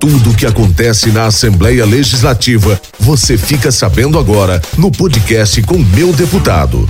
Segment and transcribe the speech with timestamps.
[0.00, 6.10] Tudo o que acontece na Assembleia Legislativa, você fica sabendo agora no podcast com meu
[6.10, 6.88] deputado.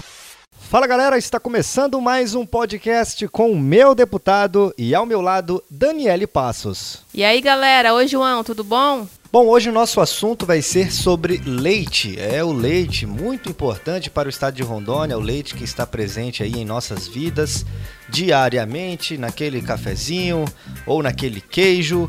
[0.71, 5.61] Fala galera, está começando mais um podcast com o meu deputado e ao meu lado,
[5.69, 7.01] Daniele Passos.
[7.13, 9.09] E aí galera, oi João, tudo bom?
[9.33, 12.17] Bom, hoje o nosso assunto vai ser sobre leite.
[12.17, 16.45] É o leite, muito importante para o estado de Rondônia, o leite que está presente
[16.45, 17.65] aí em nossas vidas
[18.09, 20.45] diariamente, naquele cafezinho
[20.85, 22.09] ou naquele queijo.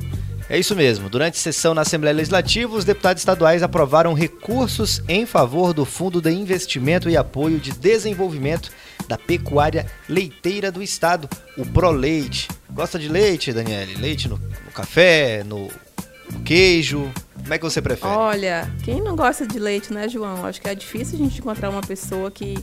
[0.52, 1.10] É isso mesmo.
[1.10, 6.30] Durante sessão na Assembleia Legislativa, os deputados estaduais aprovaram recursos em favor do Fundo de
[6.30, 8.70] Investimento e Apoio de Desenvolvimento
[9.08, 12.50] da Pecuária Leiteira do Estado, o ProLeite.
[12.70, 13.96] Gosta de leite, Daniele?
[13.96, 15.70] Leite no, no café, no
[16.44, 17.10] queijo?
[17.34, 18.14] Como é que você prefere?
[18.14, 20.46] Olha, quem não gosta de leite, né, João?
[20.46, 22.62] Acho que é difícil a gente encontrar uma pessoa que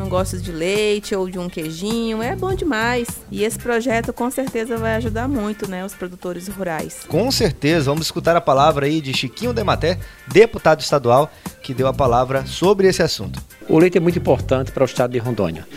[0.00, 3.06] não gosta de leite ou de um queijinho, é bom demais.
[3.30, 7.00] E esse projeto com certeza vai ajudar muito, né, os produtores rurais.
[7.06, 11.30] Com certeza, vamos escutar a palavra aí de Chiquinho Dematé, deputado estadual,
[11.62, 13.42] que deu a palavra sobre esse assunto.
[13.68, 15.68] O leite é muito importante para o estado de Rondônia.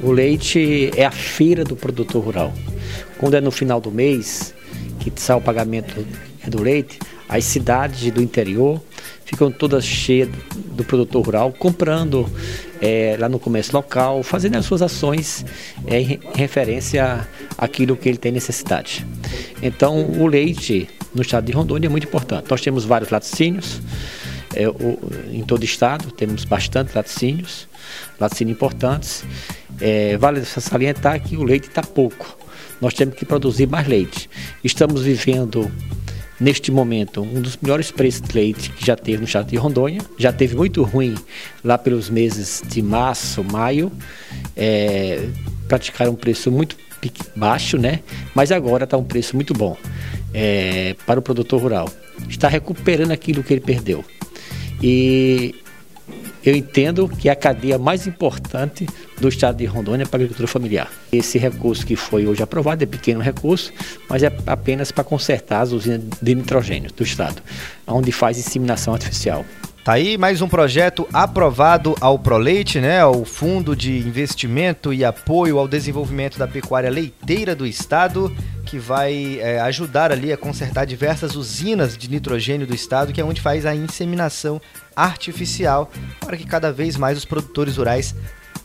[0.00, 2.52] O leite é a feira do produtor rural.
[3.18, 4.52] Quando é no final do mês
[4.98, 6.04] que sai o pagamento
[6.48, 6.98] do leite,
[7.32, 8.78] as cidades do interior
[9.24, 10.28] ficam todas cheias
[10.76, 12.30] do produtor rural, comprando
[12.78, 15.42] é, lá no comércio local, fazendo as suas ações
[15.86, 19.06] é, em referência àquilo que ele tem necessidade.
[19.62, 22.50] Então, o leite no estado de Rondônia é muito importante.
[22.50, 23.80] Nós temos vários laticínios,
[24.54, 24.98] é, o,
[25.32, 27.66] em todo o estado, temos bastante laticínios,
[28.20, 29.24] laticínios importantes.
[30.20, 32.38] Vale salientar que o leite está pouco.
[32.80, 34.28] Nós temos que produzir mais leite.
[34.62, 35.70] Estamos vivendo
[36.40, 40.00] neste momento, um dos melhores preços de leite que já teve no estado de Rondônia.
[40.18, 41.14] Já teve muito ruim
[41.64, 43.90] lá pelos meses de março, maio.
[44.56, 45.28] É,
[45.68, 46.76] praticaram um preço muito
[47.34, 48.00] baixo, né?
[48.34, 49.76] Mas agora está um preço muito bom
[50.32, 51.88] é, para o produtor rural.
[52.28, 54.04] Está recuperando aquilo que ele perdeu.
[54.82, 55.54] E
[56.44, 58.86] eu entendo que é a cadeia mais importante
[59.22, 60.90] do estado de Rondônia para a agricultura familiar.
[61.12, 63.72] Esse recurso que foi hoje aprovado é pequeno recurso,
[64.08, 67.40] mas é apenas para consertar as usinas de nitrogênio do estado,
[67.86, 69.44] onde faz inseminação artificial.
[69.84, 75.58] Tá aí mais um projeto aprovado ao Proleite, né, ao Fundo de Investimento e Apoio
[75.58, 78.32] ao Desenvolvimento da Pecuária Leiteira do Estado,
[78.64, 83.24] que vai é, ajudar ali a consertar diversas usinas de nitrogênio do estado, que é
[83.24, 84.60] onde faz a inseminação
[84.96, 85.90] artificial,
[86.20, 88.14] para que cada vez mais os produtores rurais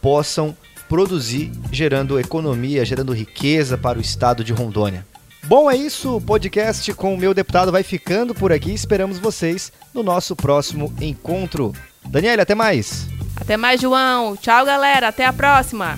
[0.01, 0.55] possam
[0.87, 5.05] produzir, gerando economia, gerando riqueza para o estado de Rondônia.
[5.43, 6.17] Bom, é isso.
[6.17, 8.73] O podcast com o meu deputado vai ficando por aqui.
[8.73, 11.73] Esperamos vocês no nosso próximo encontro.
[12.05, 13.07] Daniela, até mais.
[13.35, 14.35] Até mais, João.
[14.35, 15.07] Tchau, galera.
[15.07, 15.97] Até a próxima.